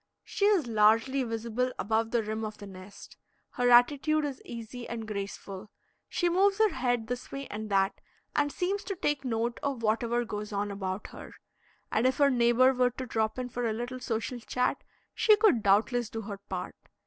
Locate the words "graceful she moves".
5.07-6.57